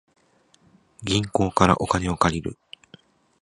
[1.03, 2.57] 銀行からお金を借りる